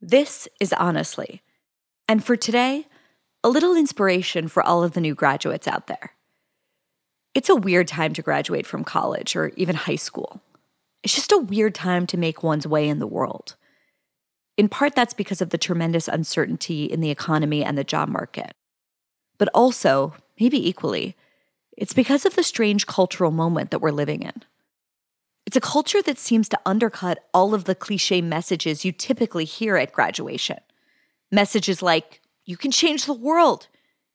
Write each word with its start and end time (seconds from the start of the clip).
This 0.00 0.46
is 0.60 0.72
Honestly. 0.72 1.42
And 2.08 2.22
for 2.22 2.36
today, 2.36 2.86
a 3.42 3.48
little 3.48 3.76
inspiration 3.76 4.46
for 4.46 4.62
all 4.62 4.84
of 4.84 4.92
the 4.92 5.00
new 5.00 5.14
graduates 5.14 5.66
out 5.66 5.88
there. 5.88 6.12
It's 7.34 7.48
a 7.48 7.56
weird 7.56 7.88
time 7.88 8.12
to 8.14 8.22
graduate 8.22 8.64
from 8.66 8.84
college 8.84 9.34
or 9.34 9.48
even 9.56 9.74
high 9.74 9.96
school. 9.96 10.40
It's 11.02 11.14
just 11.14 11.32
a 11.32 11.38
weird 11.38 11.74
time 11.74 12.06
to 12.08 12.16
make 12.16 12.42
one's 12.44 12.66
way 12.66 12.88
in 12.88 13.00
the 13.00 13.06
world. 13.08 13.56
In 14.56 14.68
part, 14.68 14.94
that's 14.94 15.14
because 15.14 15.40
of 15.40 15.50
the 15.50 15.58
tremendous 15.58 16.06
uncertainty 16.06 16.84
in 16.84 17.00
the 17.00 17.10
economy 17.10 17.64
and 17.64 17.76
the 17.76 17.84
job 17.84 18.08
market. 18.08 18.54
But 19.36 19.48
also, 19.52 20.14
maybe 20.40 20.68
equally, 20.68 21.16
it's 21.76 21.92
because 21.92 22.24
of 22.24 22.36
the 22.36 22.42
strange 22.44 22.86
cultural 22.86 23.30
moment 23.30 23.72
that 23.72 23.80
we're 23.80 23.90
living 23.90 24.22
in. 24.22 24.44
It's 25.48 25.56
a 25.56 25.62
culture 25.62 26.02
that 26.02 26.18
seems 26.18 26.46
to 26.50 26.60
undercut 26.66 27.20
all 27.32 27.54
of 27.54 27.64
the 27.64 27.74
cliche 27.74 28.20
messages 28.20 28.84
you 28.84 28.92
typically 28.92 29.46
hear 29.46 29.76
at 29.76 29.94
graduation. 29.94 30.58
Messages 31.32 31.80
like, 31.80 32.20
you 32.44 32.58
can 32.58 32.70
change 32.70 33.06
the 33.06 33.14
world, 33.14 33.68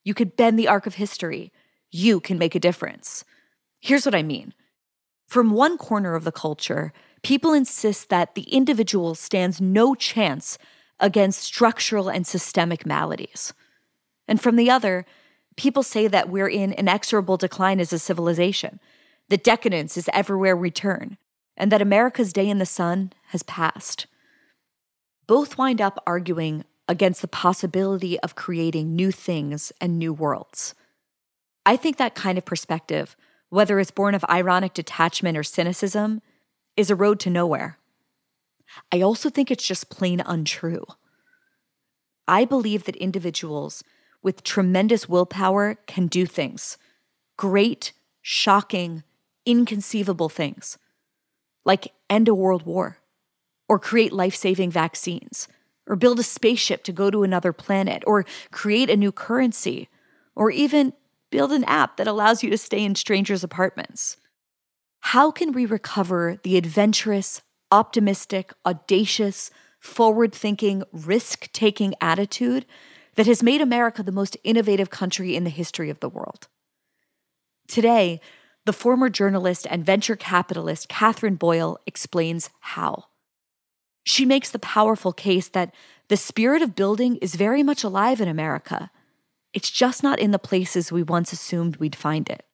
you 0.03 0.13
could 0.13 0.35
bend 0.37 0.59
the 0.59 0.67
arc 0.67 0.85
of 0.85 0.93
history, 0.93 1.51
you 1.89 2.19
can 2.19 2.37
make 2.37 2.53
a 2.53 2.59
difference. 2.59 3.25
Here's 3.79 4.05
what 4.05 4.13
I 4.13 4.21
mean. 4.21 4.53
From 5.27 5.49
one 5.49 5.79
corner 5.79 6.13
of 6.13 6.23
the 6.23 6.31
culture, 6.31 6.93
people 7.23 7.51
insist 7.51 8.09
that 8.09 8.35
the 8.35 8.43
individual 8.43 9.15
stands 9.15 9.59
no 9.59 9.95
chance 9.95 10.59
against 10.99 11.41
structural 11.41 12.09
and 12.09 12.27
systemic 12.27 12.85
maladies. 12.85 13.55
And 14.27 14.39
from 14.39 14.55
the 14.55 14.69
other, 14.69 15.03
people 15.57 15.81
say 15.81 16.07
that 16.07 16.29
we're 16.29 16.47
in 16.47 16.73
inexorable 16.73 17.37
decline 17.37 17.79
as 17.79 17.91
a 17.91 17.97
civilization, 17.97 18.79
The 19.29 19.37
decadence 19.37 19.97
is 19.97 20.11
everywhere 20.13 20.55
we 20.55 20.69
turn, 20.69 21.17
and 21.57 21.71
that 21.71 21.81
America's 21.81 22.33
day 22.33 22.49
in 22.49 22.57
the 22.57 22.65
sun 22.65 23.13
has 23.27 23.43
passed. 23.43 24.07
Both 25.27 25.57
wind 25.57 25.81
up 25.81 26.01
arguing 26.05 26.65
against 26.87 27.21
the 27.21 27.27
possibility 27.27 28.19
of 28.19 28.35
creating 28.35 28.95
new 28.95 29.11
things 29.11 29.71
and 29.79 29.97
new 29.97 30.13
worlds. 30.13 30.75
I 31.65 31.77
think 31.77 31.97
that 31.97 32.15
kind 32.15 32.37
of 32.37 32.45
perspective, 32.45 33.15
whether 33.49 33.79
it's 33.79 33.91
born 33.91 34.15
of 34.15 34.25
ironic 34.29 34.73
detachment 34.73 35.37
or 35.37 35.43
cynicism, 35.43 36.21
is 36.75 36.89
a 36.89 36.95
road 36.95 37.19
to 37.21 37.29
nowhere. 37.29 37.77
I 38.91 39.01
also 39.01 39.29
think 39.29 39.49
it's 39.49 39.65
just 39.65 39.89
plain 39.89 40.21
untrue. 40.25 40.85
I 42.27 42.45
believe 42.45 42.85
that 42.85 42.95
individuals 42.97 43.83
with 44.21 44.43
tremendous 44.43 45.07
willpower 45.07 45.75
can 45.85 46.07
do 46.07 46.25
things 46.25 46.77
great, 47.35 47.93
shocking, 48.21 49.03
inconceivable 49.45 50.29
things, 50.29 50.77
like 51.65 51.93
end 52.09 52.27
a 52.27 52.35
world 52.35 52.63
war, 52.63 52.97
or 53.67 53.79
create 53.79 54.13
life 54.13 54.35
saving 54.35 54.71
vaccines, 54.71 55.47
or 55.87 55.95
build 55.95 56.19
a 56.19 56.23
spaceship 56.23 56.83
to 56.83 56.91
go 56.91 57.09
to 57.09 57.23
another 57.23 57.53
planet, 57.53 58.03
or 58.05 58.25
create 58.51 58.89
a 58.89 58.97
new 58.97 59.11
currency, 59.11 59.89
or 60.35 60.51
even 60.51 60.93
build 61.29 61.51
an 61.51 61.63
app 61.65 61.97
that 61.97 62.07
allows 62.07 62.43
you 62.43 62.49
to 62.49 62.57
stay 62.57 62.83
in 62.83 62.95
strangers' 62.95 63.43
apartments. 63.43 64.17
How 64.99 65.31
can 65.31 65.51
we 65.51 65.65
recover 65.65 66.37
the 66.43 66.57
adventurous, 66.57 67.41
optimistic, 67.71 68.53
audacious, 68.65 69.49
forward 69.79 70.33
thinking, 70.33 70.83
risk 70.93 71.51
taking 71.51 71.93
attitude 71.99 72.65
that 73.15 73.27
has 73.27 73.43
made 73.43 73.61
America 73.61 74.01
the 74.01 74.11
most 74.11 74.37
innovative 74.43 74.89
country 74.89 75.35
in 75.35 75.43
the 75.43 75.49
history 75.49 75.89
of 75.89 75.99
the 75.99 76.09
world? 76.09 76.47
Today, 77.67 78.21
the 78.65 78.73
former 78.73 79.09
journalist 79.09 79.67
and 79.69 79.85
venture 79.85 80.15
capitalist 80.15 80.87
Katherine 80.87 81.35
Boyle 81.35 81.79
explains 81.85 82.49
how. 82.59 83.05
She 84.05 84.25
makes 84.25 84.51
the 84.51 84.59
powerful 84.59 85.13
case 85.13 85.49
that 85.49 85.73
the 86.07 86.17
spirit 86.17 86.61
of 86.61 86.75
building 86.75 87.17
is 87.17 87.35
very 87.35 87.63
much 87.63 87.83
alive 87.83 88.21
in 88.21 88.27
America. 88.27 88.91
It's 89.53 89.69
just 89.69 90.03
not 90.03 90.19
in 90.19 90.31
the 90.31 90.39
places 90.39 90.91
we 90.91 91.03
once 91.03 91.31
assumed 91.33 91.77
we'd 91.77 91.95
find 91.95 92.29
it. 92.29 92.45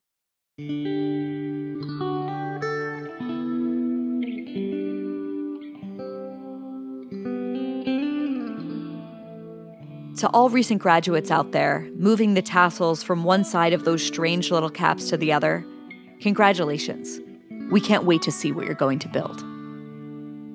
To 10.18 10.28
all 10.34 10.50
recent 10.50 10.81
graduates 10.81 11.31
out 11.31 11.53
there, 11.53 11.88
moving 11.96 12.34
the 12.34 12.42
tassels 12.42 13.02
from 13.02 13.24
one 13.24 13.46
side 13.46 13.72
of 13.72 13.86
those 13.86 14.06
strange 14.06 14.52
little 14.52 14.69
caps 14.69 15.09
to 15.09 15.18
the 15.18 15.31
other, 15.31 15.66
congratulations. 16.22 17.19
We 17.72 17.81
can't 17.81 18.03
wait 18.03 18.22
to 18.24 18.31
see 18.31 18.52
what 18.52 18.66
you're 18.66 18.75
going 18.75 19.00
to 19.00 19.07
build. 19.07 19.44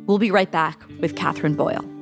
We'll 0.07 0.19
be 0.19 0.31
right 0.31 0.51
back 0.51 0.83
with 1.01 1.17
Katherine 1.17 1.55
Boyle. 1.55 1.94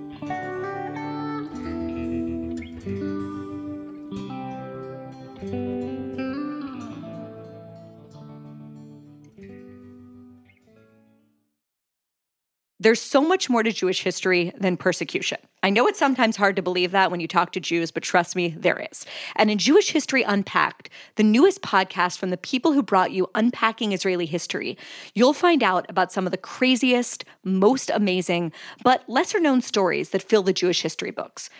There's 12.83 13.01
so 13.01 13.21
much 13.21 13.49
more 13.49 13.63
to 13.63 13.71
Jewish 13.71 14.03
history 14.03 14.53
than 14.59 14.77
persecution. 14.77 15.39
I 15.63 15.71
know 15.71 15.87
it's 15.87 16.01
sometimes 16.01 16.37
hard 16.37 16.57
to 16.57 16.63
believe 16.63 16.91
that 16.91 17.13
when 17.13 17.21
you 17.21 17.29
talk 17.29 17.53
to 17.53 17.61
Jews, 17.61 17.93
but 17.93 18.03
trust 18.03 18.35
me, 18.35 18.49
there 18.59 18.85
is. 18.91 19.07
And 19.37 19.53
in 19.53 19.59
Jewish 19.59 19.93
History 19.93 20.25
Unpacked, 20.25 20.91
the 21.15 21.23
newest 21.23 21.63
podcast 21.63 22.19
from 22.19 22.31
the 22.31 22.37
people 22.37 22.73
who 22.73 22.83
brought 22.83 23.13
you 23.13 23.31
Unpacking 23.37 23.93
Israeli 23.93 24.27
History, 24.27 24.77
you'll 25.15 25.33
find 25.33 25.63
out 25.63 25.87
about 25.89 26.11
some 26.11 26.27
of 26.27 26.33
the 26.33 26.37
craziest, 26.37 27.25
most 27.45 27.89
amazing, 27.89 28.51
but 28.83 29.09
lesser 29.09 29.39
known 29.39 29.63
stories 29.63 30.11
that 30.11 30.29
fill 30.29 30.43
the 30.43 30.53
Jewish 30.53 30.83
history 30.83 31.13
books. 31.13 31.51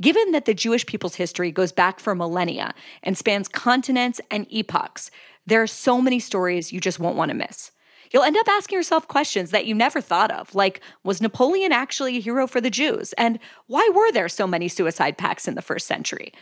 Given 0.00 0.30
that 0.30 0.44
the 0.44 0.54
Jewish 0.54 0.86
people's 0.86 1.16
history 1.16 1.50
goes 1.50 1.72
back 1.72 1.98
for 1.98 2.14
millennia 2.14 2.72
and 3.02 3.18
spans 3.18 3.48
continents 3.48 4.20
and 4.30 4.46
epochs, 4.48 5.10
there 5.44 5.60
are 5.60 5.66
so 5.66 6.00
many 6.00 6.20
stories 6.20 6.72
you 6.72 6.78
just 6.78 7.00
won't 7.00 7.16
want 7.16 7.30
to 7.30 7.36
miss. 7.36 7.72
You'll 8.12 8.22
end 8.22 8.36
up 8.36 8.48
asking 8.48 8.76
yourself 8.76 9.08
questions 9.08 9.50
that 9.50 9.66
you 9.66 9.74
never 9.74 10.00
thought 10.00 10.30
of, 10.30 10.54
like 10.54 10.80
was 11.04 11.20
Napoleon 11.20 11.72
actually 11.72 12.16
a 12.16 12.20
hero 12.20 12.46
for 12.46 12.60
the 12.60 12.70
Jews? 12.70 13.12
And 13.14 13.38
why 13.66 13.90
were 13.94 14.10
there 14.12 14.28
so 14.28 14.46
many 14.46 14.68
suicide 14.68 15.18
pacts 15.18 15.46
in 15.46 15.54
the 15.54 15.62
first 15.62 15.86
century? 15.86 16.32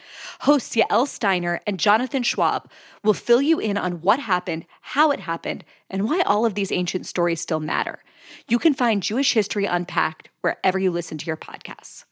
Hosts 0.40 0.76
Yael 0.76 1.06
Steiner 1.06 1.60
and 1.66 1.78
Jonathan 1.78 2.22
Schwab 2.22 2.70
will 3.02 3.14
fill 3.14 3.42
you 3.42 3.58
in 3.58 3.76
on 3.76 4.00
what 4.00 4.20
happened, 4.20 4.66
how 4.80 5.10
it 5.10 5.20
happened, 5.20 5.64
and 5.90 6.04
why 6.04 6.20
all 6.22 6.46
of 6.46 6.54
these 6.54 6.72
ancient 6.72 7.06
stories 7.06 7.40
still 7.40 7.60
matter. 7.60 8.02
You 8.48 8.58
can 8.58 8.74
find 8.74 9.02
Jewish 9.02 9.32
History 9.34 9.66
Unpacked 9.66 10.28
wherever 10.40 10.78
you 10.78 10.90
listen 10.90 11.18
to 11.18 11.26
your 11.26 11.36
podcasts. 11.36 12.04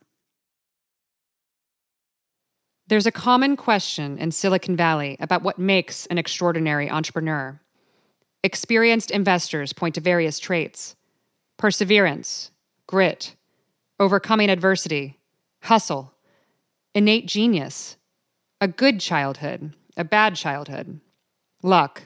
There's 2.87 3.07
a 3.07 3.13
common 3.13 3.57
question 3.57 4.19
in 4.19 4.31
Silicon 4.31 4.77
Valley 4.77 5.17
about 5.19 5.43
what 5.43 5.59
makes 5.59 6.05
an 6.07 6.19
extraordinary 6.19 6.91
entrepreneur. 6.91 7.59
Experienced 8.45 9.11
investors 9.11 9.73
point 9.73 9.95
to 9.95 10.03
various 10.03 10.39
traits 10.39 10.97
perseverance, 11.57 12.51
grit, 12.87 13.35
overcoming 13.99 14.51
adversity, 14.51 15.19
hustle, 15.63 16.13
innate 16.95 17.27
genius, 17.27 17.97
a 18.61 18.69
good 18.69 19.01
childhood, 19.01 19.75
a 19.97 20.05
bad 20.05 20.37
childhood, 20.37 21.01
luck. 21.63 22.03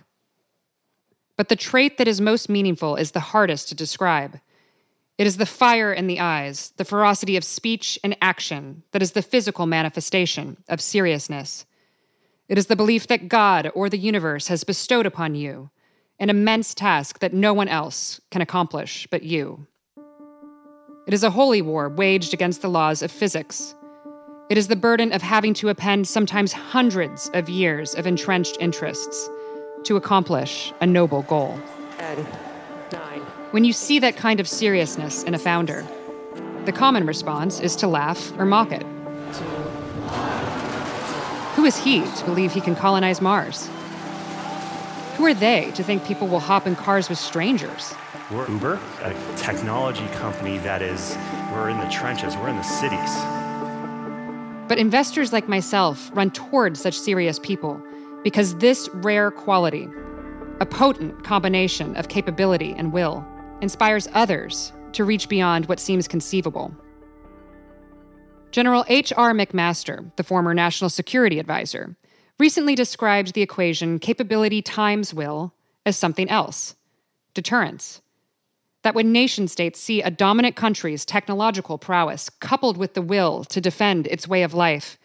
But 1.36 1.48
the 1.48 1.56
trait 1.56 1.98
that 1.98 2.06
is 2.06 2.20
most 2.20 2.48
meaningful 2.48 2.94
is 2.94 3.10
the 3.10 3.20
hardest 3.20 3.68
to 3.70 3.74
describe. 3.74 4.38
It 5.16 5.26
is 5.26 5.38
the 5.38 5.46
fire 5.46 5.92
in 5.92 6.06
the 6.06 6.20
eyes, 6.20 6.72
the 6.76 6.84
ferocity 6.84 7.36
of 7.36 7.42
speech 7.42 7.98
and 8.04 8.16
action 8.22 8.84
that 8.92 9.02
is 9.02 9.10
the 9.12 9.22
physical 9.22 9.66
manifestation 9.66 10.58
of 10.68 10.80
seriousness. 10.80 11.66
It 12.48 12.58
is 12.58 12.66
the 12.66 12.76
belief 12.76 13.08
that 13.08 13.28
God 13.28 13.72
or 13.74 13.88
the 13.88 13.98
universe 13.98 14.46
has 14.46 14.62
bestowed 14.62 15.06
upon 15.06 15.34
you 15.34 15.70
an 16.20 16.30
immense 16.30 16.74
task 16.74 17.20
that 17.20 17.32
no 17.32 17.54
one 17.54 17.68
else 17.68 18.20
can 18.30 18.42
accomplish 18.42 19.06
but 19.10 19.22
you. 19.22 19.66
It 21.06 21.14
is 21.14 21.22
a 21.22 21.30
holy 21.30 21.62
war 21.62 21.88
waged 21.88 22.34
against 22.34 22.60
the 22.60 22.68
laws 22.68 23.02
of 23.02 23.10
physics. 23.10 23.74
It 24.50 24.58
is 24.58 24.68
the 24.68 24.76
burden 24.76 25.12
of 25.12 25.22
having 25.22 25.54
to 25.54 25.68
append 25.68 26.08
sometimes 26.08 26.52
hundreds 26.52 27.30
of 27.34 27.48
years 27.48 27.94
of 27.94 28.06
entrenched 28.06 28.56
interests 28.60 29.30
to 29.84 29.96
accomplish 29.96 30.72
a 30.80 30.86
noble 30.86 31.22
goal. 31.22 31.58
Ten, 31.98 32.26
nine. 32.92 33.20
When 33.52 33.64
you 33.64 33.72
see 33.72 33.98
that 34.00 34.16
kind 34.16 34.40
of 34.40 34.48
seriousness 34.48 35.22
in 35.22 35.34
a 35.34 35.38
founder, 35.38 35.86
the 36.64 36.72
common 36.72 37.06
response 37.06 37.60
is 37.60 37.76
to 37.76 37.86
laugh 37.86 38.32
or 38.38 38.44
mock 38.44 38.72
it. 38.72 38.82
Who 41.54 41.64
is 41.64 41.76
he 41.78 42.02
to 42.02 42.24
believe 42.24 42.52
he 42.52 42.60
can 42.60 42.76
colonize 42.76 43.20
Mars? 43.20 43.70
Who 45.18 45.26
are 45.26 45.34
they 45.34 45.72
to 45.74 45.82
think 45.82 46.04
people 46.04 46.28
will 46.28 46.38
hop 46.38 46.68
in 46.68 46.76
cars 46.76 47.08
with 47.08 47.18
strangers? 47.18 47.92
We're 48.30 48.48
Uber, 48.48 48.78
a 49.02 49.36
technology 49.36 50.06
company 50.12 50.58
that 50.58 50.80
is, 50.80 51.18
we're 51.50 51.70
in 51.70 51.78
the 51.80 51.88
trenches, 51.88 52.36
we're 52.36 52.50
in 52.50 52.56
the 52.56 52.62
cities. 52.62 53.16
But 54.68 54.78
investors 54.78 55.32
like 55.32 55.48
myself 55.48 56.08
run 56.14 56.30
toward 56.30 56.76
such 56.76 56.96
serious 56.96 57.40
people 57.40 57.82
because 58.22 58.54
this 58.58 58.88
rare 58.92 59.32
quality, 59.32 59.88
a 60.60 60.66
potent 60.66 61.24
combination 61.24 61.96
of 61.96 62.06
capability 62.06 62.72
and 62.78 62.92
will, 62.92 63.26
inspires 63.60 64.06
others 64.14 64.72
to 64.92 65.04
reach 65.04 65.28
beyond 65.28 65.66
what 65.66 65.80
seems 65.80 66.06
conceivable. 66.06 66.72
General 68.52 68.84
H.R. 68.86 69.32
McMaster, 69.32 70.14
the 70.14 70.22
former 70.22 70.54
National 70.54 70.88
Security 70.88 71.40
Advisor, 71.40 71.96
recently 72.38 72.74
described 72.74 73.34
the 73.34 73.42
equation 73.42 73.98
capability 73.98 74.62
times 74.62 75.12
will 75.12 75.52
as 75.84 75.96
something 75.96 76.28
else 76.28 76.76
deterrence. 77.34 78.00
That 78.82 78.94
when 78.94 79.12
nation 79.12 79.48
states 79.48 79.80
see 79.80 80.02
a 80.02 80.10
dominant 80.10 80.56
country's 80.56 81.04
technological 81.04 81.78
prowess 81.78 82.30
coupled 82.30 82.76
with 82.76 82.94
the 82.94 83.02
will 83.02 83.44
to 83.44 83.60
defend 83.60 84.06
its 84.06 84.28
way 84.28 84.42
of 84.42 84.54
life, 84.54 84.98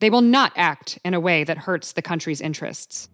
they 0.00 0.10
will 0.10 0.22
not 0.22 0.52
act 0.56 0.98
in 1.04 1.14
a 1.14 1.20
way 1.20 1.44
that 1.44 1.58
hurts 1.58 1.92
the 1.92 2.02
country's 2.02 2.40
interests. 2.40 3.08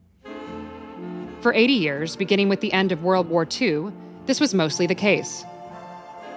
For 1.40 1.52
80 1.52 1.72
years, 1.72 2.16
beginning 2.16 2.48
with 2.48 2.60
the 2.60 2.72
end 2.72 2.92
of 2.92 3.02
World 3.02 3.28
War 3.28 3.46
II, 3.60 3.92
this 4.26 4.40
was 4.40 4.54
mostly 4.54 4.86
the 4.86 4.94
case. 4.94 5.44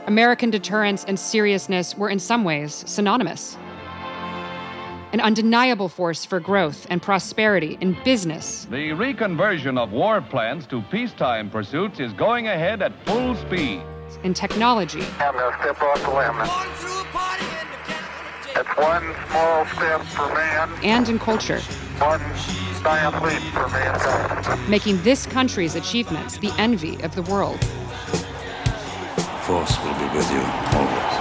American 0.07 0.49
deterrence 0.49 1.03
and 1.03 1.19
seriousness 1.19 1.97
were 1.97 2.09
in 2.09 2.19
some 2.19 2.43
ways 2.43 2.83
synonymous 2.87 3.57
an 5.17 5.21
undeniable 5.21 5.89
force 5.89 6.23
for 6.25 6.39
growth 6.39 6.85
and 6.91 7.01
prosperity 7.01 7.75
in 7.81 7.97
business. 8.03 8.67
The 8.69 8.89
reconversion 8.89 9.75
of 9.79 9.91
war 9.91 10.21
plans 10.21 10.67
to 10.67 10.83
peacetime 10.91 11.49
pursuits 11.49 11.99
is 11.99 12.13
going 12.13 12.47
ahead 12.47 12.83
at 12.83 12.93
full 13.03 13.33
speed. 13.33 13.81
In 14.21 14.35
technology. 14.35 15.03
I'm 15.17 15.33
going 15.33 15.51
to 15.51 15.59
step 15.59 15.81
off 15.81 16.01
the 16.03 16.11
limb. 16.11 16.37
It's 18.55 18.77
one 18.77 19.15
small 19.31 19.65
step 19.65 20.01
for 20.03 20.31
man. 20.35 20.69
And 20.83 21.09
in 21.09 21.17
culture. 21.17 21.61
One 21.97 22.21
giant 22.83 23.23
leap 23.23 23.41
for 23.53 23.67
mankind. 23.69 24.69
Making 24.69 25.01
this 25.01 25.25
country's 25.25 25.73
achievements 25.73 26.37
the 26.37 26.51
envy 26.59 27.01
of 27.01 27.15
the 27.15 27.23
world. 27.23 27.59
Force 29.45 29.79
will 29.79 29.95
be 29.95 30.15
with 30.15 30.31
you 30.31 30.43
always. 30.77 31.16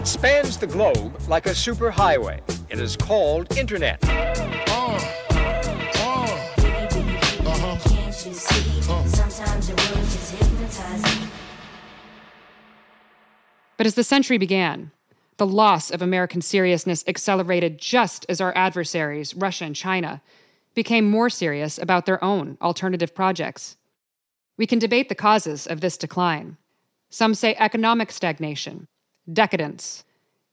It 0.00 0.06
spans 0.06 0.56
the 0.56 0.66
globe 0.66 1.20
like 1.28 1.44
a 1.44 1.50
superhighway. 1.50 2.40
It 2.70 2.80
is 2.80 2.96
called 2.96 3.54
Internet. 3.58 4.00
But 13.76 13.86
as 13.86 13.94
the 13.94 14.02
century 14.02 14.38
began, 14.38 14.90
the 15.36 15.46
loss 15.46 15.90
of 15.90 16.00
American 16.00 16.40
seriousness 16.40 17.04
accelerated 17.06 17.76
just 17.76 18.24
as 18.30 18.40
our 18.40 18.56
adversaries, 18.56 19.34
Russia 19.34 19.66
and 19.66 19.76
China, 19.76 20.22
became 20.72 21.10
more 21.10 21.28
serious 21.28 21.76
about 21.76 22.06
their 22.06 22.24
own 22.24 22.56
alternative 22.62 23.14
projects. 23.14 23.76
We 24.56 24.66
can 24.66 24.78
debate 24.78 25.10
the 25.10 25.14
causes 25.14 25.66
of 25.66 25.82
this 25.82 25.98
decline. 25.98 26.56
Some 27.10 27.34
say 27.34 27.54
economic 27.58 28.10
stagnation, 28.10 28.88
decadence, 29.32 30.04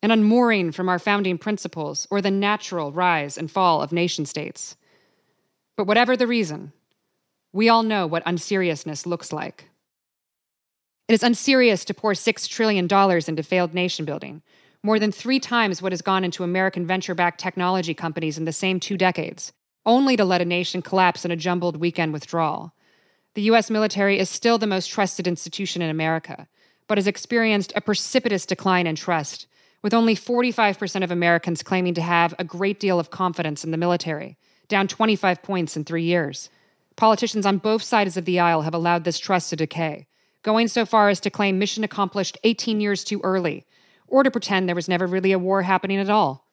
an 0.02 0.12
unmooring 0.12 0.72
from 0.72 0.90
our 0.90 1.00
founding 1.00 1.38
principles, 1.38 2.08
or 2.12 2.22
the 2.22 2.32
natural 2.32 2.92
rise 2.92 3.38
and 3.38 3.50
fall 3.50 3.82
of 3.82 3.92
nation 3.92 4.26
states. 4.26 4.76
But 5.76 5.88
whatever 5.88 6.16
the 6.16 6.28
reason, 6.28 6.74
we 7.54 7.70
all 7.70 7.84
know 7.84 8.08
what 8.08 8.24
unseriousness 8.26 9.06
looks 9.06 9.32
like. 9.32 9.70
It 11.08 11.14
is 11.14 11.24
unserious 11.24 11.86
to 11.86 11.94
pour 11.94 12.14
$6 12.14 12.50
trillion 12.50 12.86
into 12.86 13.44
failed 13.44 13.74
nation 13.74 14.06
building, 14.06 14.42
more 14.84 15.00
than 15.00 15.12
three 15.12 15.40
times 15.40 15.82
what 15.82 15.92
has 15.92 16.02
gone 16.02 16.24
into 16.24 16.44
American 16.44 16.86
venture 16.86 17.16
backed 17.16 17.40
technology 17.40 17.94
companies 17.94 18.38
in 18.38 18.46
the 18.46 18.52
same 18.52 18.80
two 18.80 18.98
decades, 18.98 19.54
only 19.86 20.18
to 20.18 20.26
let 20.26 20.42
a 20.42 20.46
nation 20.46 20.82
collapse 20.82 21.26
in 21.26 21.32
a 21.32 21.36
jumbled 21.36 21.78
weekend 21.78 22.14
withdrawal. 22.14 22.74
The 23.36 23.44
U.S. 23.44 23.70
military 23.70 24.20
is 24.20 24.30
still 24.30 24.58
the 24.58 24.68
most 24.68 24.88
trusted 24.88 25.28
institution 25.28 25.82
in 25.82 25.90
America, 25.90 26.48
but 26.88 26.98
has 26.98 27.08
experienced 27.08 27.74
a 27.76 27.82
precipitous 27.82 28.46
decline 28.46 28.88
in 28.88 28.96
trust, 28.96 29.48
with 29.82 29.94
only 29.94 30.16
45% 30.16 31.04
of 31.04 31.12
Americans 31.12 31.64
claiming 31.64 31.94
to 31.94 32.02
have 32.02 32.34
a 32.40 32.44
great 32.44 32.80
deal 32.80 33.00
of 33.00 33.12
confidence 33.12 33.64
in 33.64 33.72
the 33.72 33.78
military, 33.78 34.38
down 34.68 34.88
25 34.88 35.42
points 35.44 35.78
in 35.78 35.84
three 35.84 36.04
years. 36.04 36.50
Politicians 36.96 37.46
on 37.46 37.60
both 37.60 37.84
sides 37.84 38.18
of 38.18 38.26
the 38.26 38.40
aisle 38.40 38.64
have 38.64 38.74
allowed 38.74 39.04
this 39.04 39.20
trust 39.20 39.50
to 39.52 39.56
decay, 39.56 40.08
going 40.42 40.68
so 40.68 40.86
far 40.86 41.10
as 41.10 41.20
to 41.20 41.30
claim 41.30 41.60
mission 41.60 41.84
accomplished 41.84 42.38
18 42.44 42.82
years 42.82 43.04
too 43.04 43.22
early, 43.24 43.66
or 44.08 44.24
to 44.24 44.32
pretend 44.32 44.68
there 44.68 44.76
was 44.76 44.90
never 44.90 45.06
really 45.06 45.32
a 45.32 45.40
war 45.40 45.62
happening 45.62 46.00
at 46.00 46.10
all. 46.10 46.48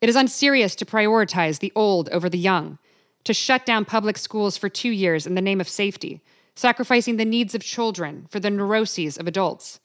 It 0.00 0.08
is 0.08 0.16
unserious 0.16 0.74
to 0.76 0.84
prioritize 0.84 1.60
the 1.60 1.72
old 1.74 2.08
over 2.08 2.28
the 2.28 2.38
young, 2.38 2.78
to 3.24 3.34
shut 3.34 3.66
down 3.66 3.84
public 3.84 4.18
schools 4.18 4.56
for 4.56 4.68
two 4.68 4.90
years 4.90 5.26
in 5.26 5.34
the 5.34 5.42
name 5.42 5.60
of 5.60 5.68
safety, 5.68 6.22
sacrificing 6.56 7.16
the 7.16 7.24
needs 7.24 7.54
of 7.54 7.62
children 7.62 8.26
for 8.30 8.40
the 8.40 8.50
neuroses 8.50 9.16
of 9.16 9.28
adults. 9.28 9.78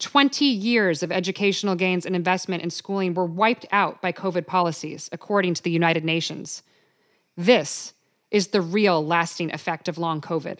20 0.00 0.44
years 0.44 1.02
of 1.02 1.12
educational 1.12 1.76
gains 1.76 2.04
and 2.04 2.16
investment 2.16 2.62
in 2.62 2.70
schooling 2.70 3.14
were 3.14 3.26
wiped 3.26 3.66
out 3.70 4.02
by 4.02 4.10
COVID 4.10 4.46
policies, 4.46 5.08
according 5.12 5.54
to 5.54 5.62
the 5.62 5.70
United 5.70 6.04
Nations. 6.04 6.62
This 7.36 7.94
is 8.30 8.48
the 8.48 8.60
real 8.60 9.04
lasting 9.04 9.52
effect 9.52 9.86
of 9.86 9.98
long 9.98 10.20
COVID. 10.20 10.58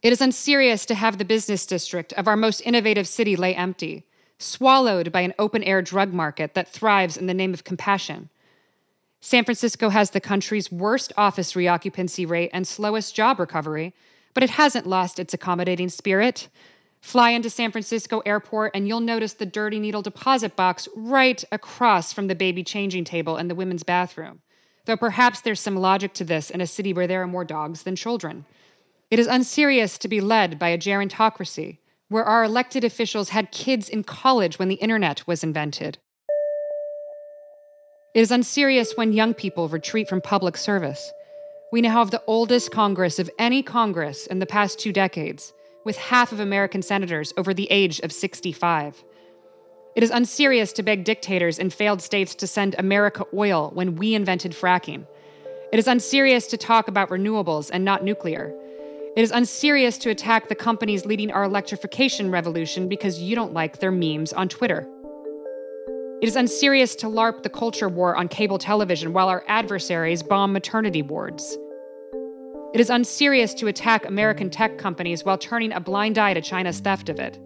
It 0.00 0.12
is 0.12 0.20
unserious 0.20 0.86
to 0.86 0.94
have 0.94 1.18
the 1.18 1.24
business 1.24 1.66
district 1.66 2.12
of 2.14 2.26
our 2.26 2.36
most 2.36 2.60
innovative 2.62 3.06
city 3.06 3.36
lay 3.36 3.54
empty, 3.54 4.06
swallowed 4.38 5.12
by 5.12 5.20
an 5.20 5.34
open 5.38 5.62
air 5.62 5.82
drug 5.82 6.12
market 6.12 6.54
that 6.54 6.68
thrives 6.68 7.16
in 7.16 7.26
the 7.26 7.34
name 7.34 7.52
of 7.52 7.64
compassion. 7.64 8.30
San 9.24 9.44
Francisco 9.44 9.88
has 9.88 10.10
the 10.10 10.20
country's 10.20 10.72
worst 10.72 11.12
office 11.16 11.52
reoccupancy 11.52 12.28
rate 12.28 12.50
and 12.52 12.66
slowest 12.66 13.14
job 13.14 13.38
recovery, 13.38 13.94
but 14.34 14.42
it 14.42 14.50
hasn't 14.50 14.84
lost 14.84 15.20
its 15.20 15.32
accommodating 15.32 15.88
spirit. 15.88 16.48
Fly 17.00 17.30
into 17.30 17.48
San 17.48 17.70
Francisco 17.70 18.18
airport 18.26 18.72
and 18.74 18.88
you'll 18.88 18.98
notice 18.98 19.34
the 19.34 19.46
dirty 19.46 19.78
needle 19.78 20.02
deposit 20.02 20.56
box 20.56 20.88
right 20.96 21.44
across 21.52 22.12
from 22.12 22.26
the 22.26 22.34
baby 22.34 22.64
changing 22.64 23.04
table 23.04 23.36
in 23.36 23.46
the 23.46 23.54
women's 23.54 23.84
bathroom. 23.84 24.40
Though 24.86 24.96
perhaps 24.96 25.40
there's 25.40 25.60
some 25.60 25.76
logic 25.76 26.14
to 26.14 26.24
this 26.24 26.50
in 26.50 26.60
a 26.60 26.66
city 26.66 26.92
where 26.92 27.06
there 27.06 27.22
are 27.22 27.28
more 27.28 27.44
dogs 27.44 27.84
than 27.84 27.94
children. 27.94 28.44
It 29.08 29.20
is 29.20 29.28
unserious 29.28 29.98
to 29.98 30.08
be 30.08 30.20
led 30.20 30.58
by 30.58 30.70
a 30.70 30.78
gerontocracy, 30.78 31.78
where 32.08 32.24
our 32.24 32.42
elected 32.42 32.82
officials 32.82 33.28
had 33.28 33.52
kids 33.52 33.88
in 33.88 34.02
college 34.02 34.58
when 34.58 34.68
the 34.68 34.76
internet 34.76 35.24
was 35.28 35.44
invented. 35.44 35.98
It 38.14 38.20
is 38.20 38.30
unserious 38.30 38.96
when 38.96 39.12
young 39.12 39.34
people 39.34 39.68
retreat 39.68 40.08
from 40.08 40.20
public 40.20 40.56
service 40.56 41.12
we 41.72 41.80
now 41.80 41.92
have 41.92 42.10
the 42.10 42.22
oldest 42.26 42.70
Congress 42.70 43.18
of 43.18 43.30
any 43.38 43.62
Congress 43.62 44.26
in 44.26 44.40
the 44.40 44.46
past 44.46 44.78
two 44.78 44.92
decades, 44.92 45.54
with 45.84 45.96
half 45.96 46.30
of 46.30 46.38
American 46.38 46.82
senators 46.82 47.32
over 47.38 47.54
the 47.54 47.66
age 47.70 47.98
of 48.00 48.12
65. 48.12 49.02
It 49.96 50.02
is 50.02 50.10
unserious 50.10 50.74
to 50.74 50.82
beg 50.82 51.04
dictators 51.04 51.58
in 51.58 51.70
failed 51.70 52.02
states 52.02 52.34
to 52.36 52.46
send 52.46 52.74
America 52.76 53.24
oil 53.32 53.70
when 53.72 53.96
we 53.96 54.14
invented 54.14 54.52
fracking. 54.52 55.06
It 55.72 55.78
is 55.78 55.88
unserious 55.88 56.46
to 56.48 56.58
talk 56.58 56.88
about 56.88 57.08
renewables 57.08 57.70
and 57.72 57.86
not 57.86 58.04
nuclear. 58.04 58.54
It 59.16 59.22
is 59.22 59.30
unserious 59.30 59.96
to 59.98 60.10
attack 60.10 60.48
the 60.48 60.54
companies 60.54 61.06
leading 61.06 61.32
our 61.32 61.44
electrification 61.44 62.30
revolution 62.30 62.86
because 62.86 63.18
you 63.18 63.34
don't 63.34 63.54
like 63.54 63.80
their 63.80 63.90
memes 63.90 64.34
on 64.34 64.50
Twitter. 64.50 64.86
It 66.22 66.28
is 66.28 66.36
unserious 66.36 66.94
to 66.96 67.08
LARP 67.08 67.42
the 67.42 67.50
culture 67.50 67.88
war 67.88 68.14
on 68.14 68.28
cable 68.28 68.56
television 68.56 69.12
while 69.12 69.28
our 69.28 69.42
adversaries 69.48 70.22
bomb 70.22 70.52
maternity 70.52 71.02
wards. 71.02 71.58
It 72.72 72.80
is 72.80 72.90
unserious 72.90 73.52
to 73.54 73.66
attack 73.66 74.06
American 74.06 74.48
tech 74.48 74.78
companies 74.78 75.24
while 75.24 75.36
turning 75.36 75.72
a 75.72 75.80
blind 75.80 76.18
eye 76.18 76.32
to 76.32 76.40
China's 76.40 76.78
theft 76.78 77.08
of 77.08 77.18
it. 77.18 77.40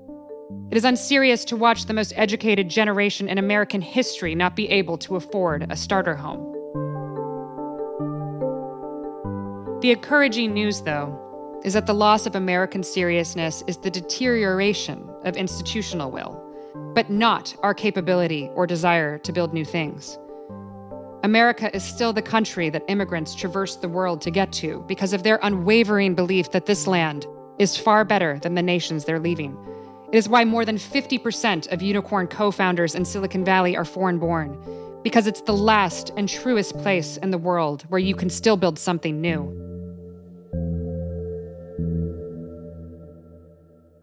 It 0.70 0.76
is 0.76 0.84
unserious 0.84 1.42
to 1.46 1.56
watch 1.56 1.86
the 1.86 1.94
most 1.94 2.12
educated 2.16 2.68
generation 2.68 3.30
in 3.30 3.38
American 3.38 3.80
history 3.80 4.34
not 4.34 4.54
be 4.54 4.68
able 4.68 4.98
to 4.98 5.16
afford 5.16 5.66
a 5.70 5.74
starter 5.74 6.14
home. 6.14 6.52
The 9.80 9.92
encouraging 9.92 10.52
news, 10.52 10.82
though, 10.82 11.18
is 11.64 11.72
that 11.72 11.86
the 11.86 11.94
loss 11.94 12.26
of 12.26 12.34
American 12.34 12.82
seriousness 12.82 13.64
is 13.66 13.78
the 13.78 13.90
deterioration 13.90 15.08
of 15.24 15.34
institutional 15.38 16.10
will 16.10 16.45
but 16.96 17.10
not 17.10 17.54
our 17.62 17.74
capability 17.74 18.48
or 18.54 18.66
desire 18.66 19.18
to 19.18 19.30
build 19.30 19.52
new 19.52 19.66
things. 19.66 20.18
America 21.24 21.74
is 21.76 21.84
still 21.84 22.14
the 22.14 22.22
country 22.22 22.70
that 22.70 22.82
immigrants 22.88 23.34
traverse 23.34 23.76
the 23.76 23.88
world 23.88 24.22
to 24.22 24.30
get 24.30 24.50
to 24.50 24.82
because 24.88 25.12
of 25.12 25.22
their 25.22 25.38
unwavering 25.42 26.14
belief 26.14 26.50
that 26.52 26.64
this 26.64 26.86
land 26.86 27.26
is 27.58 27.76
far 27.76 28.02
better 28.02 28.38
than 28.38 28.54
the 28.54 28.62
nations 28.62 29.04
they're 29.04 29.20
leaving. 29.20 29.54
It 30.10 30.16
is 30.16 30.26
why 30.26 30.46
more 30.46 30.64
than 30.64 30.78
50% 30.78 31.70
of 31.70 31.82
unicorn 31.82 32.28
co 32.28 32.50
founders 32.50 32.94
in 32.94 33.04
Silicon 33.04 33.44
Valley 33.44 33.76
are 33.76 33.84
foreign 33.84 34.18
born, 34.18 34.58
because 35.02 35.26
it's 35.26 35.42
the 35.42 35.52
last 35.52 36.12
and 36.16 36.26
truest 36.26 36.78
place 36.78 37.18
in 37.18 37.30
the 37.30 37.36
world 37.36 37.82
where 37.90 37.98
you 37.98 38.14
can 38.14 38.30
still 38.30 38.56
build 38.56 38.78
something 38.78 39.20
new. 39.20 39.42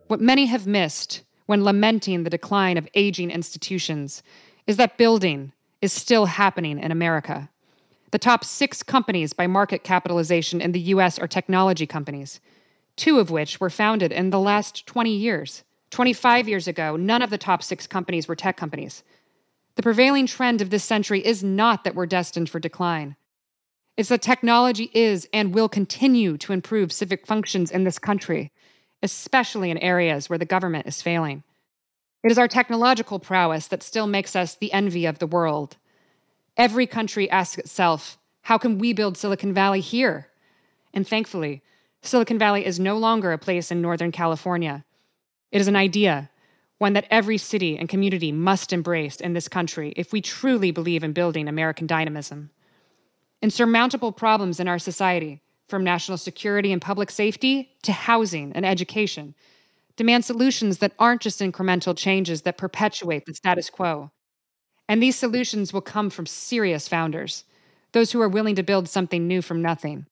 What 0.10 0.22
many 0.22 0.46
have 0.46 0.68
missed 0.68 1.24
when 1.54 1.64
lamenting 1.64 2.24
the 2.24 2.32
decline 2.32 2.78
of 2.78 2.88
aging 2.96 3.30
institutions 3.30 4.24
is 4.66 4.76
that 4.78 4.98
building 4.98 5.52
is 5.84 5.94
still 5.94 6.26
happening 6.26 6.80
in 6.80 6.92
America. 6.92 7.48
The 8.10 8.18
top 8.18 8.44
six 8.44 8.82
companies 8.82 9.34
by 9.34 9.46
market 9.46 9.84
capitalization 9.84 10.62
in 10.62 10.72
the 10.72 10.80
US 10.96 11.20
are 11.20 11.28
technology 11.28 11.86
companies. 11.86 12.40
two 12.96 13.20
of 13.20 13.30
which 13.30 13.60
were 13.60 13.70
founded 13.70 14.12
in 14.12 14.32
the 14.32 14.40
last 14.40 14.88
20 14.88 15.16
years. 15.16 15.64
25 15.92 16.50
years 16.50 16.68
ago, 16.68 16.96
none 16.96 17.22
of 17.22 17.30
the 17.30 17.38
top 17.38 17.62
six 17.62 17.86
companies 17.86 18.28
were 18.28 18.36
tech 18.36 18.58
companies. 18.58 19.04
The 19.76 19.84
prevailing 19.84 20.26
trend 20.26 20.60
of 20.60 20.72
this 20.72 20.84
century 20.84 21.24
is 21.24 21.44
not 21.44 21.84
that 21.84 21.94
we're 21.94 22.08
destined 22.08 22.50
for 22.50 22.60
decline. 22.60 23.16
It's 23.96 24.10
that 24.10 24.24
technology 24.24 24.90
is 24.96 25.28
and 25.32 25.54
will 25.54 25.70
continue 25.70 26.36
to 26.40 26.52
improve 26.52 26.92
civic 26.92 27.28
functions 27.28 27.70
in 27.70 27.84
this 27.84 28.00
country, 28.00 28.52
especially 29.04 29.70
in 29.70 29.78
areas 29.78 30.30
where 30.30 30.40
the 30.40 30.46
government 30.46 30.88
is 30.88 31.02
failing. 31.02 31.44
It 32.24 32.32
is 32.32 32.38
our 32.38 32.48
technological 32.48 33.20
prowess 33.20 33.68
that 33.68 33.84
still 33.84 34.08
makes 34.08 34.36
us 34.36 34.56
the 34.56 34.72
envy 34.74 35.06
of 35.06 35.20
the 35.20 35.28
world. 35.28 35.76
Every 36.56 36.88
country 36.88 37.30
asks 37.30 37.58
itself, 37.58 38.18
how 38.44 38.58
can 38.58 38.80
we 38.80 38.94
build 38.94 39.18
Silicon 39.18 39.54
Valley 39.54 39.82
here? 39.82 40.30
And 40.94 41.08
thankfully, 41.08 41.62
Silicon 42.02 42.40
Valley 42.40 42.66
is 42.66 42.80
no 42.80 42.98
longer 42.98 43.32
a 43.32 43.38
place 43.38 43.72
in 43.72 43.82
Northern 43.82 44.12
California. 44.12 44.86
It 45.52 45.60
is 45.60 45.68
an 45.68 45.76
idea, 45.76 46.30
one 46.78 46.94
that 46.94 47.08
every 47.12 47.38
city 47.38 47.78
and 47.78 47.90
community 47.90 48.32
must 48.32 48.74
embrace 48.74 49.18
in 49.18 49.34
this 49.34 49.48
country 49.48 49.94
if 49.96 50.12
we 50.12 50.22
truly 50.22 50.72
believe 50.72 51.04
in 51.04 51.14
building 51.14 51.48
American 51.48 51.88
dynamism. 51.88 52.52
Insurmountable 53.42 54.14
problems 54.14 54.60
in 54.60 54.68
our 54.68 54.80
society, 54.80 55.42
from 55.68 55.84
national 55.84 56.18
security 56.18 56.72
and 56.72 56.82
public 56.82 57.10
safety 57.10 57.72
to 57.84 57.92
housing 57.92 58.52
and 58.54 58.66
education, 58.66 59.34
demand 59.96 60.26
solutions 60.26 60.80
that 60.80 60.94
aren't 61.00 61.22
just 61.22 61.40
incremental 61.40 61.98
changes 61.98 62.42
that 62.44 62.58
perpetuate 62.58 63.26
the 63.26 63.34
status 63.34 63.70
quo. 63.70 64.12
And 64.90 65.02
these 65.02 65.16
solutions 65.16 65.72
will 65.72 65.82
come 65.82 66.10
from 66.10 66.26
serious 66.26 66.88
founders, 66.88 67.46
those 67.94 68.12
who 68.12 68.22
are 68.22 68.30
willing 68.30 68.56
to 68.56 68.64
build 68.64 68.90
something 68.90 69.28
new 69.28 69.42
from 69.42 69.62
nothing. 69.62 70.06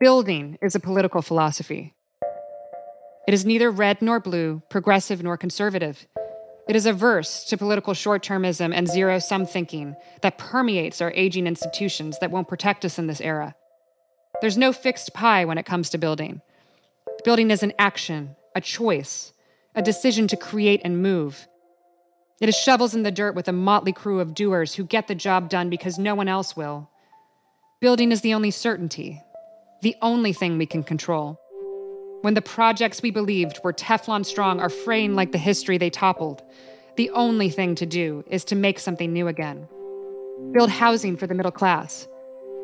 Building 0.00 0.58
is 0.62 0.74
a 0.74 0.80
political 0.80 1.22
philosophy. 1.22 1.94
It 3.26 3.34
is 3.34 3.44
neither 3.44 3.70
red 3.70 4.00
nor 4.00 4.20
blue, 4.20 4.62
progressive 4.70 5.22
nor 5.22 5.36
conservative. 5.36 6.06
It 6.68 6.76
is 6.76 6.86
averse 6.86 7.44
to 7.44 7.56
political 7.56 7.94
short 7.94 8.22
termism 8.22 8.72
and 8.74 8.86
zero 8.86 9.18
sum 9.18 9.44
thinking 9.44 9.96
that 10.22 10.38
permeates 10.38 11.00
our 11.00 11.10
aging 11.12 11.46
institutions 11.46 12.18
that 12.20 12.30
won't 12.30 12.48
protect 12.48 12.84
us 12.84 12.98
in 12.98 13.06
this 13.06 13.20
era. 13.20 13.54
There's 14.40 14.56
no 14.56 14.72
fixed 14.72 15.14
pie 15.14 15.44
when 15.44 15.58
it 15.58 15.66
comes 15.66 15.90
to 15.90 15.98
building. 15.98 16.40
Building 17.24 17.50
is 17.50 17.62
an 17.62 17.72
action, 17.78 18.36
a 18.54 18.60
choice, 18.60 19.32
a 19.74 19.82
decision 19.82 20.28
to 20.28 20.36
create 20.36 20.80
and 20.84 21.02
move. 21.02 21.46
It 22.40 22.48
is 22.48 22.56
shovels 22.56 22.94
in 22.94 23.02
the 23.02 23.10
dirt 23.10 23.34
with 23.34 23.48
a 23.48 23.52
motley 23.52 23.92
crew 23.92 24.20
of 24.20 24.34
doers 24.34 24.74
who 24.74 24.84
get 24.84 25.08
the 25.08 25.14
job 25.14 25.48
done 25.48 25.70
because 25.70 25.98
no 25.98 26.14
one 26.14 26.28
else 26.28 26.56
will. 26.56 26.88
Building 27.80 28.12
is 28.12 28.20
the 28.20 28.34
only 28.34 28.50
certainty, 28.50 29.22
the 29.82 29.96
only 30.02 30.32
thing 30.32 30.58
we 30.58 30.66
can 30.66 30.82
control 30.82 31.40
when 32.22 32.34
the 32.34 32.42
projects 32.42 33.00
we 33.00 33.10
believed 33.10 33.60
were 33.62 33.72
Teflon 33.72 34.26
strong 34.26 34.60
are 34.60 34.68
fraying 34.68 35.14
like 35.14 35.32
the 35.32 35.38
history 35.38 35.78
they 35.78 35.90
toppled, 35.90 36.42
the 36.96 37.10
only 37.10 37.48
thing 37.48 37.74
to 37.76 37.86
do 37.86 38.24
is 38.26 38.44
to 38.46 38.56
make 38.56 38.80
something 38.80 39.12
new 39.12 39.28
again. 39.28 39.68
Build 40.52 40.70
housing 40.70 41.16
for 41.16 41.26
the 41.26 41.34
middle 41.34 41.52
class. 41.52 42.08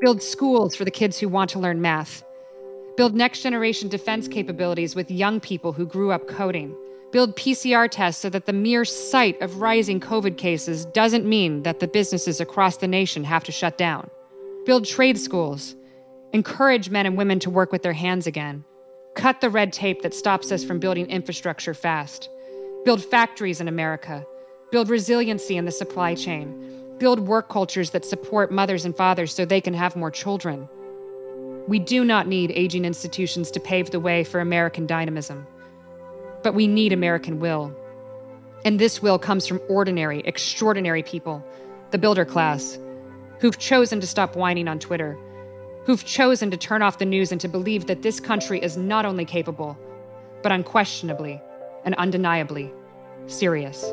Build 0.00 0.22
schools 0.22 0.76
for 0.76 0.84
the 0.84 0.90
kids 0.90 1.18
who 1.18 1.28
want 1.28 1.50
to 1.50 1.58
learn 1.58 1.80
math. 1.80 2.24
Build 2.96 3.14
next 3.14 3.42
generation 3.42 3.88
defense 3.88 4.28
capabilities 4.28 4.94
with 4.94 5.10
young 5.10 5.40
people 5.40 5.72
who 5.72 5.86
grew 5.86 6.10
up 6.10 6.28
coding. 6.28 6.76
Build 7.12 7.36
PCR 7.36 7.88
tests 7.90 8.20
so 8.20 8.28
that 8.30 8.46
the 8.46 8.52
mere 8.52 8.84
sight 8.84 9.40
of 9.40 9.60
rising 9.60 10.00
COVID 10.00 10.36
cases 10.36 10.84
doesn't 10.86 11.24
mean 11.24 11.62
that 11.62 11.80
the 11.80 11.88
businesses 11.88 12.40
across 12.40 12.76
the 12.76 12.88
nation 12.88 13.24
have 13.24 13.44
to 13.44 13.52
shut 13.52 13.78
down. 13.78 14.10
Build 14.66 14.84
trade 14.84 15.18
schools. 15.18 15.74
Encourage 16.32 16.90
men 16.90 17.06
and 17.06 17.16
women 17.16 17.38
to 17.40 17.50
work 17.50 17.70
with 17.72 17.82
their 17.82 17.92
hands 17.92 18.26
again 18.26 18.64
Cut 19.14 19.40
the 19.40 19.50
red 19.50 19.72
tape 19.72 20.02
that 20.02 20.12
stops 20.12 20.50
us 20.50 20.64
from 20.64 20.80
building 20.80 21.06
infrastructure 21.06 21.72
fast. 21.72 22.28
Build 22.84 23.02
factories 23.02 23.60
in 23.60 23.68
America. 23.68 24.26
Build 24.72 24.90
resiliency 24.90 25.56
in 25.56 25.64
the 25.64 25.70
supply 25.70 26.14
chain. 26.16 26.83
Build 27.04 27.20
work 27.20 27.50
cultures 27.50 27.90
that 27.90 28.06
support 28.06 28.50
mothers 28.50 28.86
and 28.86 28.96
fathers 28.96 29.34
so 29.34 29.44
they 29.44 29.60
can 29.60 29.74
have 29.74 29.94
more 29.94 30.10
children. 30.10 30.66
We 31.68 31.78
do 31.78 32.02
not 32.02 32.26
need 32.26 32.50
aging 32.54 32.86
institutions 32.86 33.50
to 33.50 33.60
pave 33.60 33.90
the 33.90 34.00
way 34.00 34.24
for 34.24 34.40
American 34.40 34.86
dynamism, 34.86 35.46
but 36.42 36.54
we 36.54 36.66
need 36.66 36.94
American 36.94 37.40
will. 37.40 37.76
And 38.64 38.78
this 38.78 39.02
will 39.02 39.18
comes 39.18 39.46
from 39.46 39.60
ordinary, 39.68 40.20
extraordinary 40.20 41.02
people, 41.02 41.44
the 41.90 41.98
builder 41.98 42.24
class, 42.24 42.78
who've 43.38 43.58
chosen 43.58 44.00
to 44.00 44.06
stop 44.06 44.34
whining 44.34 44.66
on 44.66 44.78
Twitter 44.78 45.18
who've 45.84 46.06
chosen 46.06 46.50
to 46.52 46.56
turn 46.56 46.80
off 46.80 46.96
the 46.96 47.04
news 47.04 47.30
and 47.32 47.40
to 47.42 47.48
believe 47.48 47.84
that 47.84 48.00
this 48.00 48.18
country 48.18 48.58
is 48.58 48.78
not 48.78 49.04
only 49.04 49.26
capable, 49.26 49.76
but 50.42 50.52
unquestionably 50.52 51.38
and 51.84 51.94
undeniably 51.96 52.72
serious. 53.26 53.92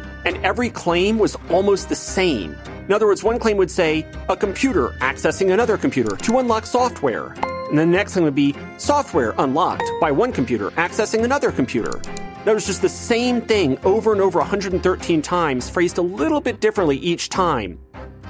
And 0.25 0.37
every 0.45 0.69
claim 0.69 1.17
was 1.17 1.37
almost 1.49 1.89
the 1.89 1.95
same. 1.95 2.55
In 2.87 2.93
other 2.93 3.07
words, 3.07 3.23
one 3.23 3.39
claim 3.39 3.57
would 3.57 3.71
say, 3.71 4.05
a 4.29 4.35
computer 4.35 4.89
accessing 4.99 5.51
another 5.51 5.77
computer 5.77 6.15
to 6.15 6.39
unlock 6.39 6.65
software. 6.65 7.33
And 7.69 7.77
the 7.77 7.85
next 7.85 8.13
thing 8.13 8.23
would 8.23 8.35
be 8.35 8.55
software 8.77 9.33
unlocked 9.37 9.89
by 10.01 10.11
one 10.11 10.31
computer 10.31 10.71
accessing 10.71 11.23
another 11.23 11.51
computer. 11.51 12.01
That 12.43 12.53
was 12.53 12.65
just 12.65 12.81
the 12.81 12.89
same 12.89 13.41
thing 13.41 13.77
over 13.83 14.11
and 14.11 14.21
over 14.21 14.39
113 14.39 15.21
times, 15.21 15.69
phrased 15.69 15.97
a 15.97 16.01
little 16.01 16.41
bit 16.41 16.59
differently 16.59 16.97
each 16.97 17.29
time. 17.29 17.79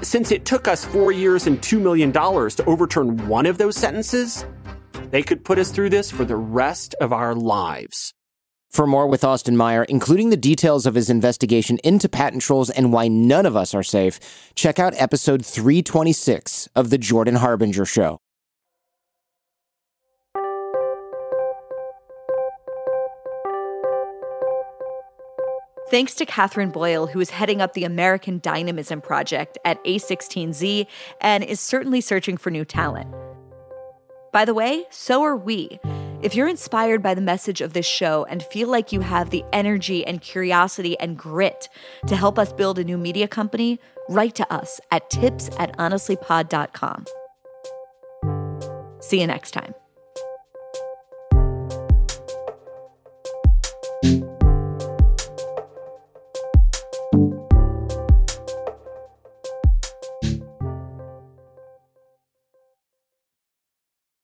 Since 0.02 0.32
it 0.32 0.44
took 0.44 0.68
us 0.68 0.84
four 0.84 1.12
years 1.12 1.46
and 1.46 1.60
$2 1.60 1.80
million 1.80 2.12
to 2.12 2.64
overturn 2.66 3.26
one 3.28 3.46
of 3.46 3.58
those 3.58 3.76
sentences, 3.76 4.44
they 5.10 5.22
could 5.22 5.44
put 5.44 5.58
us 5.58 5.70
through 5.70 5.90
this 5.90 6.10
for 6.10 6.24
the 6.24 6.36
rest 6.36 6.94
of 7.00 7.12
our 7.12 7.34
lives. 7.34 8.12
For 8.72 8.86
more 8.86 9.06
with 9.06 9.22
Austin 9.22 9.54
Meyer, 9.54 9.84
including 9.84 10.30
the 10.30 10.36
details 10.36 10.86
of 10.86 10.94
his 10.94 11.10
investigation 11.10 11.78
into 11.84 12.08
patent 12.08 12.40
trolls 12.40 12.70
and 12.70 12.90
why 12.90 13.06
none 13.06 13.44
of 13.44 13.54
us 13.54 13.74
are 13.74 13.82
safe, 13.82 14.18
check 14.54 14.78
out 14.78 14.94
episode 14.96 15.44
326 15.44 16.70
of 16.74 16.88
The 16.88 16.96
Jordan 16.96 17.34
Harbinger 17.34 17.84
Show. 17.84 18.18
Thanks 25.90 26.14
to 26.14 26.24
Katherine 26.24 26.70
Boyle, 26.70 27.06
who 27.06 27.20
is 27.20 27.28
heading 27.28 27.60
up 27.60 27.74
the 27.74 27.84
American 27.84 28.38
Dynamism 28.38 29.02
Project 29.02 29.58
at 29.66 29.84
A16Z 29.84 30.86
and 31.20 31.44
is 31.44 31.60
certainly 31.60 32.00
searching 32.00 32.38
for 32.38 32.48
new 32.48 32.64
talent. 32.64 33.14
By 34.32 34.46
the 34.46 34.54
way, 34.54 34.86
so 34.88 35.22
are 35.22 35.36
we. 35.36 35.78
If 36.22 36.36
you're 36.36 36.46
inspired 36.46 37.02
by 37.02 37.14
the 37.14 37.20
message 37.20 37.60
of 37.60 37.72
this 37.72 37.84
show 37.84 38.24
and 38.26 38.44
feel 38.44 38.68
like 38.68 38.92
you 38.92 39.00
have 39.00 39.30
the 39.30 39.44
energy 39.52 40.06
and 40.06 40.20
curiosity 40.20 40.96
and 41.00 41.18
grit 41.18 41.68
to 42.06 42.14
help 42.14 42.38
us 42.38 42.52
build 42.52 42.78
a 42.78 42.84
new 42.84 42.96
media 42.96 43.26
company, 43.26 43.80
write 44.08 44.36
to 44.36 44.52
us 44.52 44.80
at 44.92 45.10
tips 45.10 45.50
at 45.58 45.76
honestlypod.com. 45.78 47.06
See 49.00 49.20
you 49.20 49.26
next 49.26 49.50
time. 49.50 49.74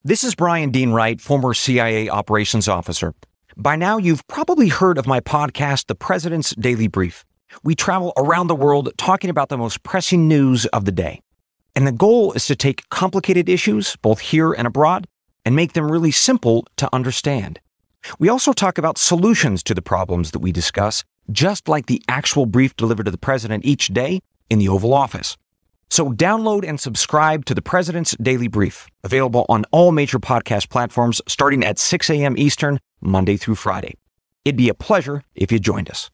This 0.08 0.24
is 0.24 0.34
Bryan 0.34 0.70
Dean 0.70 0.88
Wright, 0.92 1.20
former 1.20 1.52
CIA 1.52 2.08
operations 2.08 2.66
officer. 2.66 3.12
By 3.58 3.76
now, 3.76 3.98
you've 3.98 4.26
probably 4.26 4.68
heard 4.68 4.96
of 4.96 5.06
my 5.06 5.20
podcast, 5.20 5.88
The 5.88 5.94
President's 5.94 6.54
Daily 6.56 6.88
Brief. 6.88 7.26
We 7.62 7.74
travel 7.74 8.14
around 8.16 8.46
the 8.46 8.54
world 8.54 8.90
talking 8.96 9.28
about 9.28 9.50
the 9.50 9.58
most 9.58 9.82
pressing 9.82 10.26
news 10.26 10.64
of 10.64 10.86
the 10.86 10.92
day. 10.92 11.20
And 11.76 11.86
the 11.86 11.92
goal 11.92 12.32
is 12.32 12.46
to 12.46 12.56
take 12.56 12.88
complicated 12.88 13.50
issues, 13.50 13.96
both 13.96 14.20
here 14.20 14.54
and 14.54 14.66
abroad, 14.66 15.06
and 15.44 15.54
make 15.54 15.74
them 15.74 15.92
really 15.92 16.10
simple 16.10 16.66
to 16.78 16.88
understand. 16.90 17.60
We 18.18 18.30
also 18.30 18.54
talk 18.54 18.78
about 18.78 18.96
solutions 18.96 19.62
to 19.64 19.74
the 19.74 19.82
problems 19.82 20.30
that 20.30 20.38
we 20.38 20.52
discuss, 20.52 21.04
just 21.30 21.68
like 21.68 21.84
the 21.84 22.02
actual 22.08 22.46
brief 22.46 22.74
delivered 22.76 23.04
to 23.04 23.10
the 23.10 23.18
president 23.18 23.66
each 23.66 23.88
day 23.88 24.20
in 24.48 24.58
the 24.58 24.70
Oval 24.70 24.94
Office. 24.94 25.36
So 25.90 26.12
download 26.12 26.68
and 26.68 26.78
subscribe 26.78 27.44
to 27.46 27.54
the 27.54 27.62
President's 27.62 28.16
Daily 28.20 28.48
Brief, 28.48 28.88
available 29.02 29.46
on 29.48 29.64
all 29.70 29.92
major 29.92 30.18
podcast 30.18 30.68
platforms 30.68 31.20
starting 31.26 31.64
at 31.64 31.78
6 31.78 32.10
a.m. 32.10 32.36
Eastern, 32.36 32.78
Monday 33.00 33.36
through 33.36 33.56
Friday. 33.56 33.94
It'd 34.44 34.56
be 34.56 34.68
a 34.68 34.74
pleasure 34.74 35.22
if 35.34 35.50
you 35.50 35.58
joined 35.58 35.90
us. 35.90 36.10